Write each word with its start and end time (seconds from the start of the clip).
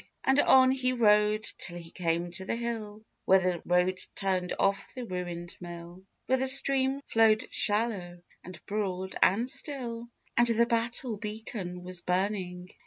And 0.23 0.39
on 0.39 0.71
he 0.71 0.93
rode 0.93 1.43
till 1.59 1.77
he 1.77 1.91
came 1.91 2.31
to 2.31 2.43
the 2.45 2.55
hill, 2.55 3.05
Where 3.25 3.37
the 3.37 3.61
road 3.65 3.99
turned 4.15 4.51
off 4.57 4.91
by 4.95 5.03
the 5.03 5.07
ruined 5.07 5.55
mill, 5.61 6.01
Where 6.25 6.39
the 6.39 6.47
stream 6.47 7.01
flowed 7.05 7.45
shallow 7.53 8.23
and 8.43 8.65
broad 8.65 9.15
and 9.21 9.47
still, 9.47 10.07
And 10.35 10.47
the 10.47 10.65
battle 10.65 11.17
beacon 11.19 11.83
was 11.83 12.01
burning. 12.01 12.71